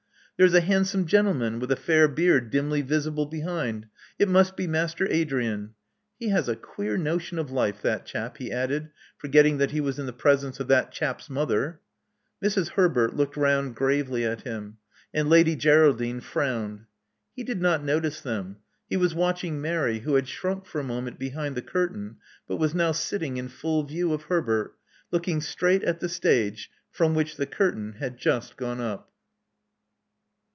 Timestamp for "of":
7.37-7.51, 10.59-10.67, 24.11-24.23